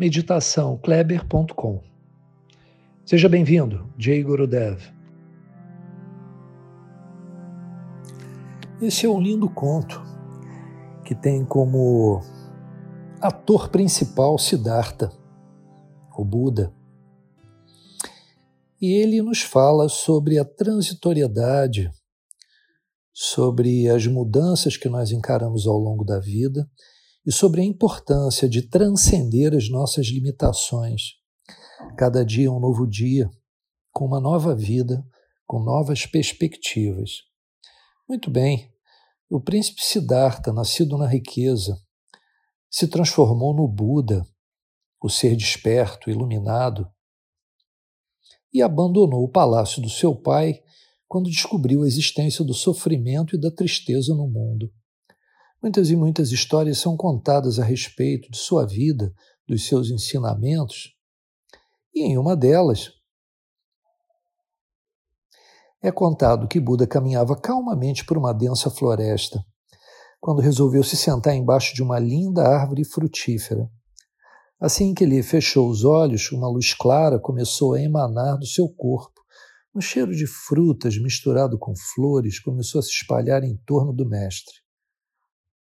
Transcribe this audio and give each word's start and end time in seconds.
meditaçãokleber.com. 0.00 1.82
Seja 3.04 3.28
bem-vindo, 3.28 3.92
Jay 3.98 4.22
Gurudev. 4.22 4.80
Esse 8.80 9.04
é 9.04 9.08
um 9.10 9.20
lindo 9.20 9.46
conto 9.50 10.00
que 11.04 11.14
tem 11.14 11.44
como 11.44 12.22
ator 13.20 13.68
principal 13.68 14.38
Siddhartha, 14.38 15.12
o 16.16 16.24
Buda. 16.24 16.72
E 18.80 19.02
ele 19.02 19.20
nos 19.20 19.42
fala 19.42 19.86
sobre 19.90 20.38
a 20.38 20.46
transitoriedade, 20.46 21.90
sobre 23.12 23.86
as 23.90 24.06
mudanças 24.06 24.78
que 24.78 24.88
nós 24.88 25.12
encaramos 25.12 25.66
ao 25.66 25.76
longo 25.76 26.06
da 26.06 26.18
vida 26.18 26.66
e 27.26 27.32
sobre 27.32 27.60
a 27.60 27.64
importância 27.64 28.48
de 28.48 28.62
transcender 28.62 29.54
as 29.54 29.68
nossas 29.68 30.06
limitações. 30.06 31.14
Cada 31.96 32.24
dia 32.24 32.46
é 32.46 32.50
um 32.50 32.60
novo 32.60 32.86
dia, 32.86 33.30
com 33.92 34.06
uma 34.06 34.20
nova 34.20 34.54
vida, 34.54 35.04
com 35.46 35.62
novas 35.62 36.06
perspectivas. 36.06 37.22
Muito 38.08 38.30
bem, 38.30 38.72
o 39.28 39.40
príncipe 39.40 39.82
Siddhartha, 39.82 40.52
nascido 40.52 40.96
na 40.96 41.06
riqueza, 41.06 41.80
se 42.70 42.88
transformou 42.88 43.54
no 43.54 43.66
Buda, 43.68 44.26
o 45.02 45.08
ser 45.08 45.36
desperto, 45.36 46.10
iluminado, 46.10 46.90
e 48.52 48.62
abandonou 48.62 49.22
o 49.22 49.30
palácio 49.30 49.80
do 49.80 49.88
seu 49.88 50.14
pai 50.14 50.62
quando 51.08 51.30
descobriu 51.30 51.82
a 51.82 51.86
existência 51.86 52.44
do 52.44 52.54
sofrimento 52.54 53.34
e 53.34 53.40
da 53.40 53.50
tristeza 53.50 54.14
no 54.14 54.28
mundo. 54.28 54.72
Muitas 55.62 55.90
e 55.90 55.96
muitas 55.96 56.32
histórias 56.32 56.78
são 56.78 56.96
contadas 56.96 57.58
a 57.58 57.64
respeito 57.64 58.30
de 58.30 58.38
sua 58.38 58.66
vida, 58.66 59.12
dos 59.46 59.66
seus 59.66 59.90
ensinamentos, 59.90 60.94
e 61.94 62.02
em 62.02 62.16
uma 62.16 62.36
delas 62.36 62.92
é 65.82 65.90
contado 65.90 66.46
que 66.46 66.60
Buda 66.60 66.86
caminhava 66.86 67.34
calmamente 67.34 68.04
por 68.04 68.16
uma 68.16 68.32
densa 68.32 68.70
floresta, 68.70 69.44
quando 70.20 70.40
resolveu 70.40 70.84
se 70.84 70.96
sentar 70.96 71.34
embaixo 71.34 71.74
de 71.74 71.82
uma 71.82 71.98
linda 71.98 72.46
árvore 72.46 72.84
frutífera. 72.84 73.68
Assim 74.60 74.92
que 74.92 75.04
ele 75.04 75.22
fechou 75.22 75.70
os 75.70 75.84
olhos, 75.84 76.30
uma 76.32 76.48
luz 76.48 76.74
clara 76.74 77.18
começou 77.18 77.72
a 77.72 77.80
emanar 77.80 78.38
do 78.38 78.46
seu 78.46 78.68
corpo. 78.68 79.20
Um 79.74 79.80
cheiro 79.80 80.14
de 80.14 80.26
frutas 80.26 80.98
misturado 80.98 81.58
com 81.58 81.72
flores 81.74 82.38
começou 82.38 82.78
a 82.78 82.82
se 82.82 82.90
espalhar 82.90 83.42
em 83.42 83.56
torno 83.64 83.92
do 83.92 84.06
mestre. 84.06 84.59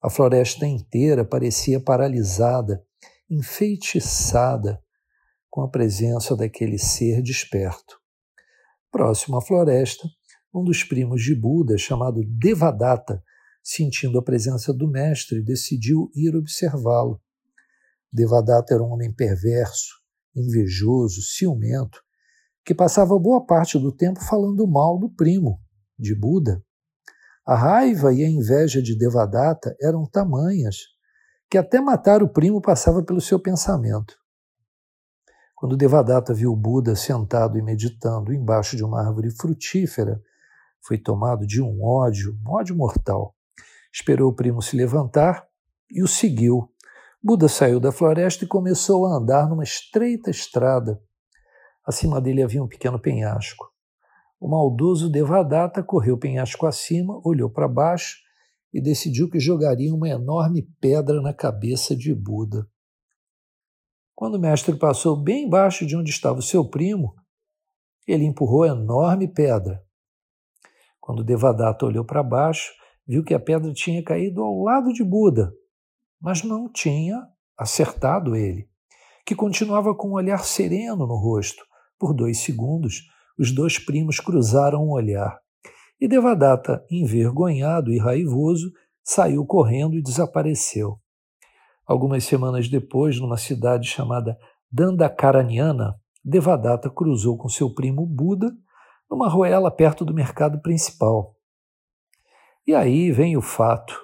A 0.00 0.08
floresta 0.08 0.64
inteira 0.64 1.24
parecia 1.24 1.80
paralisada, 1.80 2.84
enfeitiçada 3.28 4.80
com 5.50 5.62
a 5.62 5.68
presença 5.68 6.36
daquele 6.36 6.78
ser 6.78 7.20
desperto. 7.20 7.98
Próximo 8.92 9.36
à 9.36 9.42
floresta, 9.42 10.08
um 10.54 10.62
dos 10.62 10.84
primos 10.84 11.22
de 11.22 11.34
Buda, 11.34 11.76
chamado 11.76 12.22
Devadatta, 12.24 13.22
sentindo 13.62 14.18
a 14.18 14.22
presença 14.22 14.72
do 14.72 14.88
mestre, 14.88 15.42
decidiu 15.42 16.10
ir 16.14 16.34
observá-lo. 16.36 17.20
Devadatta 18.12 18.74
era 18.74 18.82
um 18.82 18.90
homem 18.92 19.12
perverso, 19.12 19.96
invejoso, 20.34 21.22
ciumento, 21.22 22.00
que 22.64 22.74
passava 22.74 23.18
boa 23.18 23.44
parte 23.44 23.78
do 23.78 23.90
tempo 23.90 24.20
falando 24.20 24.66
mal 24.66 24.96
do 24.98 25.10
primo, 25.10 25.60
de 25.98 26.14
Buda. 26.14 26.64
A 27.48 27.54
raiva 27.54 28.12
e 28.12 28.22
a 28.22 28.28
inveja 28.28 28.82
de 28.82 28.94
Devadatta 28.94 29.74
eram 29.80 30.04
tamanhas 30.04 30.80
que 31.50 31.56
até 31.56 31.80
matar 31.80 32.22
o 32.22 32.28
primo 32.28 32.60
passava 32.60 33.02
pelo 33.02 33.22
seu 33.22 33.40
pensamento. 33.40 34.18
Quando 35.56 35.74
Devadatta 35.74 36.34
viu 36.34 36.54
Buda 36.54 36.94
sentado 36.94 37.56
e 37.56 37.62
meditando 37.62 38.34
embaixo 38.34 38.76
de 38.76 38.84
uma 38.84 39.00
árvore 39.00 39.30
frutífera, 39.30 40.20
foi 40.86 40.98
tomado 40.98 41.46
de 41.46 41.62
um 41.62 41.82
ódio, 41.82 42.38
um 42.46 42.50
ódio 42.52 42.76
mortal. 42.76 43.34
Esperou 43.90 44.30
o 44.30 44.36
primo 44.36 44.60
se 44.60 44.76
levantar 44.76 45.48
e 45.90 46.02
o 46.02 46.06
seguiu. 46.06 46.70
Buda 47.24 47.48
saiu 47.48 47.80
da 47.80 47.90
floresta 47.90 48.44
e 48.44 48.46
começou 48.46 49.06
a 49.06 49.16
andar 49.16 49.48
numa 49.48 49.64
estreita 49.64 50.28
estrada. 50.30 51.00
Acima 51.82 52.20
dele 52.20 52.42
havia 52.42 52.62
um 52.62 52.68
pequeno 52.68 53.00
penhasco. 53.00 53.72
O 54.40 54.48
maldoso 54.48 55.10
Devadatta 55.10 55.82
correu 55.82 56.16
penhasco 56.16 56.66
acima, 56.66 57.20
olhou 57.24 57.50
para 57.50 57.66
baixo 57.66 58.18
e 58.72 58.80
decidiu 58.80 59.28
que 59.28 59.40
jogaria 59.40 59.94
uma 59.94 60.08
enorme 60.08 60.62
pedra 60.80 61.20
na 61.20 61.34
cabeça 61.34 61.96
de 61.96 62.14
Buda. 62.14 62.68
Quando 64.14 64.34
o 64.34 64.40
mestre 64.40 64.76
passou 64.76 65.16
bem 65.16 65.46
embaixo 65.46 65.86
de 65.86 65.96
onde 65.96 66.10
estava 66.10 66.38
o 66.38 66.42
seu 66.42 66.68
primo, 66.68 67.14
ele 68.06 68.24
empurrou 68.24 68.62
a 68.62 68.68
enorme 68.68 69.26
pedra. 69.28 69.82
Quando 71.00 71.24
Devadatta 71.24 71.86
olhou 71.86 72.04
para 72.04 72.22
baixo, 72.22 72.72
viu 73.06 73.24
que 73.24 73.34
a 73.34 73.40
pedra 73.40 73.72
tinha 73.72 74.02
caído 74.04 74.42
ao 74.42 74.62
lado 74.62 74.92
de 74.92 75.02
Buda, 75.02 75.52
mas 76.20 76.42
não 76.42 76.70
tinha 76.70 77.26
acertado 77.56 78.36
ele, 78.36 78.68
que 79.24 79.34
continuava 79.34 79.94
com 79.94 80.10
um 80.10 80.14
olhar 80.14 80.44
sereno 80.44 81.06
no 81.06 81.16
rosto. 81.16 81.64
Por 81.98 82.14
dois 82.14 82.38
segundos, 82.40 83.08
os 83.38 83.52
dois 83.52 83.78
primos 83.78 84.18
cruzaram 84.18 84.84
um 84.84 84.90
olhar. 84.90 85.38
E 86.00 86.08
Devadatta, 86.08 86.84
envergonhado 86.90 87.92
e 87.92 87.98
raivoso, 87.98 88.72
saiu 89.02 89.44
correndo 89.46 89.96
e 89.96 90.02
desapareceu. 90.02 90.98
Algumas 91.86 92.24
semanas 92.24 92.68
depois, 92.68 93.18
numa 93.18 93.36
cidade 93.36 93.88
chamada 93.88 94.36
Dandakaranyana, 94.70 95.94
Devadatta 96.24 96.90
cruzou 96.90 97.38
com 97.38 97.48
seu 97.48 97.72
primo 97.72 98.04
Buda 98.04 98.52
numa 99.10 99.28
ruela 99.28 99.70
perto 99.70 100.04
do 100.04 100.12
mercado 100.12 100.60
principal. 100.60 101.34
E 102.66 102.74
aí 102.74 103.10
vem 103.10 103.36
o 103.36 103.40
fato. 103.40 103.98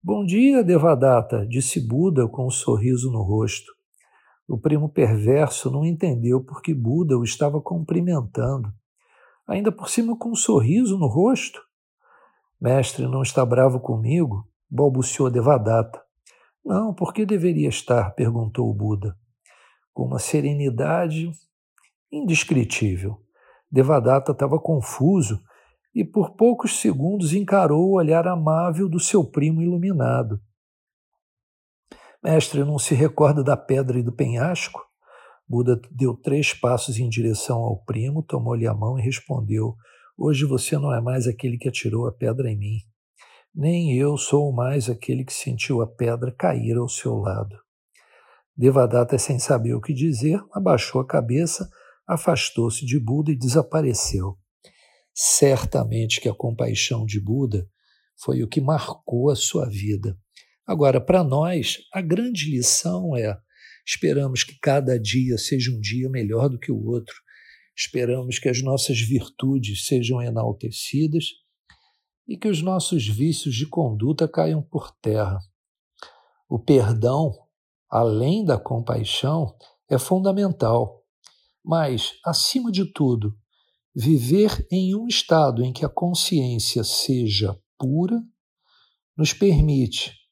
Bom 0.00 0.24
dia, 0.24 0.62
Devadatta, 0.62 1.44
disse 1.44 1.84
Buda 1.84 2.28
com 2.28 2.46
um 2.46 2.50
sorriso 2.50 3.10
no 3.10 3.22
rosto. 3.22 3.75
O 4.48 4.58
primo 4.58 4.88
perverso 4.88 5.70
não 5.70 5.84
entendeu 5.84 6.42
porque 6.42 6.72
Buda 6.72 7.18
o 7.18 7.24
estava 7.24 7.60
cumprimentando, 7.60 8.72
ainda 9.46 9.72
por 9.72 9.88
cima 9.88 10.16
com 10.16 10.30
um 10.30 10.36
sorriso 10.36 10.96
no 10.96 11.08
rosto. 11.08 11.60
Mestre, 12.60 13.06
não 13.06 13.22
está 13.22 13.44
bravo 13.44 13.80
comigo? 13.80 14.48
balbuciou 14.70 15.30
Devadatta. 15.30 16.00
Não, 16.64 16.94
por 16.94 17.12
que 17.12 17.26
deveria 17.26 17.68
estar? 17.68 18.10
perguntou 18.12 18.68
o 18.68 18.74
Buda, 18.74 19.16
com 19.92 20.04
uma 20.04 20.18
serenidade 20.18 21.30
indescritível. 22.10 23.20
Devadatta 23.70 24.32
estava 24.32 24.58
confuso 24.58 25.42
e 25.94 26.04
por 26.04 26.36
poucos 26.36 26.80
segundos 26.80 27.32
encarou 27.32 27.88
o 27.88 27.96
olhar 27.96 28.26
amável 28.28 28.88
do 28.88 29.00
seu 29.00 29.24
primo 29.24 29.62
iluminado. 29.62 30.40
Mestre, 32.26 32.64
não 32.64 32.76
se 32.76 32.92
recorda 32.92 33.40
da 33.40 33.56
pedra 33.56 34.00
e 34.00 34.02
do 34.02 34.10
penhasco? 34.10 34.84
Buda 35.48 35.80
deu 35.92 36.12
três 36.12 36.52
passos 36.52 36.98
em 36.98 37.08
direção 37.08 37.58
ao 37.58 37.84
primo, 37.84 38.20
tomou-lhe 38.20 38.66
a 38.66 38.74
mão 38.74 38.98
e 38.98 39.02
respondeu: 39.02 39.76
Hoje 40.18 40.44
você 40.44 40.76
não 40.76 40.92
é 40.92 41.00
mais 41.00 41.28
aquele 41.28 41.56
que 41.56 41.68
atirou 41.68 42.04
a 42.08 42.12
pedra 42.12 42.50
em 42.50 42.58
mim. 42.58 42.78
Nem 43.54 43.96
eu 43.96 44.18
sou 44.18 44.52
mais 44.52 44.90
aquele 44.90 45.24
que 45.24 45.32
sentiu 45.32 45.80
a 45.80 45.86
pedra 45.86 46.34
cair 46.36 46.76
ao 46.76 46.88
seu 46.88 47.14
lado. 47.14 47.56
Devadatta, 48.56 49.16
sem 49.18 49.38
saber 49.38 49.74
o 49.74 49.80
que 49.80 49.94
dizer, 49.94 50.42
abaixou 50.52 51.00
a 51.00 51.06
cabeça, 51.06 51.70
afastou-se 52.08 52.84
de 52.84 52.98
Buda 52.98 53.30
e 53.30 53.38
desapareceu. 53.38 54.36
Certamente 55.14 56.20
que 56.20 56.28
a 56.28 56.34
compaixão 56.34 57.06
de 57.06 57.20
Buda 57.20 57.68
foi 58.20 58.42
o 58.42 58.48
que 58.48 58.60
marcou 58.60 59.30
a 59.30 59.36
sua 59.36 59.68
vida. 59.68 60.18
Agora, 60.66 61.00
para 61.00 61.22
nós, 61.22 61.78
a 61.92 62.00
grande 62.00 62.50
lição 62.50 63.16
é: 63.16 63.38
esperamos 63.86 64.42
que 64.42 64.58
cada 64.60 64.98
dia 64.98 65.38
seja 65.38 65.70
um 65.70 65.80
dia 65.80 66.10
melhor 66.10 66.48
do 66.48 66.58
que 66.58 66.72
o 66.72 66.84
outro, 66.84 67.14
esperamos 67.76 68.40
que 68.40 68.48
as 68.48 68.60
nossas 68.62 69.00
virtudes 69.00 69.86
sejam 69.86 70.20
enaltecidas 70.20 71.26
e 72.26 72.36
que 72.36 72.48
os 72.48 72.60
nossos 72.60 73.06
vícios 73.06 73.54
de 73.54 73.68
conduta 73.68 74.26
caiam 74.26 74.60
por 74.60 74.90
terra. 75.00 75.38
O 76.48 76.58
perdão, 76.58 77.32
além 77.88 78.44
da 78.44 78.58
compaixão, 78.58 79.56
é 79.88 79.98
fundamental. 79.98 81.04
Mas, 81.64 82.14
acima 82.24 82.72
de 82.72 82.92
tudo, 82.92 83.36
viver 83.94 84.66
em 84.70 84.96
um 84.96 85.06
estado 85.06 85.62
em 85.62 85.72
que 85.72 85.84
a 85.84 85.88
consciência 85.88 86.82
seja 86.82 87.56
pura 87.78 88.20
nos 89.16 89.32
permite 89.32 90.25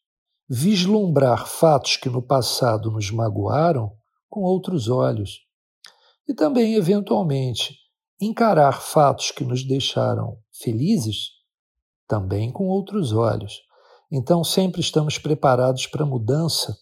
vislumbrar 0.49 1.47
fatos 1.47 1.97
que 1.97 2.09
no 2.09 2.23
passado 2.23 2.91
nos 2.91 3.11
magoaram 3.11 3.93
com 4.29 4.41
outros 4.41 4.89
olhos 4.89 5.41
e 6.29 6.35
também, 6.35 6.75
eventualmente, 6.75 7.77
encarar 8.21 8.81
fatos 8.81 9.31
que 9.31 9.45
nos 9.45 9.67
deixaram 9.67 10.39
felizes 10.53 11.31
também 12.07 12.51
com 12.51 12.65
outros 12.65 13.13
olhos. 13.13 13.61
Então, 14.11 14.45
sempre 14.45 14.81
estamos 14.81 15.19
preparados 15.19 15.87
para 15.87 16.07
mudança 16.07 16.77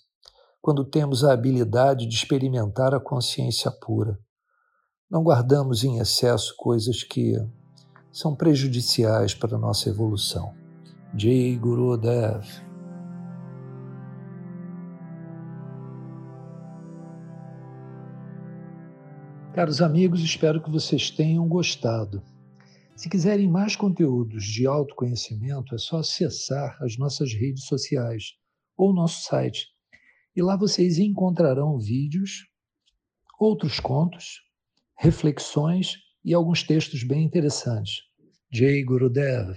quando 0.60 0.84
temos 0.84 1.24
a 1.24 1.32
habilidade 1.32 2.06
de 2.06 2.14
experimentar 2.14 2.94
a 2.94 3.00
consciência 3.00 3.70
pura. 3.70 4.18
Não 5.10 5.22
guardamos 5.22 5.84
em 5.84 5.98
excesso 5.98 6.54
coisas 6.56 7.02
que 7.02 7.34
são 8.12 8.34
prejudiciais 8.34 9.34
para 9.34 9.56
a 9.56 9.58
nossa 9.58 9.88
evolução. 9.88 10.54
Jai 11.16 11.56
Guru 11.56 11.96
Dev. 11.96 12.71
Caros 19.54 19.82
amigos, 19.82 20.22
espero 20.22 20.62
que 20.62 20.70
vocês 20.70 21.10
tenham 21.10 21.46
gostado. 21.46 22.22
Se 22.96 23.10
quiserem 23.10 23.46
mais 23.46 23.76
conteúdos 23.76 24.44
de 24.44 24.66
autoconhecimento, 24.66 25.74
é 25.74 25.78
só 25.78 25.98
acessar 25.98 26.78
as 26.82 26.96
nossas 26.96 27.34
redes 27.34 27.66
sociais 27.66 28.32
ou 28.74 28.94
nosso 28.94 29.24
site. 29.24 29.66
E 30.34 30.40
lá 30.40 30.56
vocês 30.56 30.98
encontrarão 30.98 31.78
vídeos, 31.78 32.48
outros 33.38 33.78
contos, 33.78 34.40
reflexões 34.98 35.98
e 36.24 36.32
alguns 36.32 36.62
textos 36.62 37.04
bem 37.04 37.22
interessantes. 37.22 38.04
Jay 38.50 38.82
Gurudev 38.82 39.54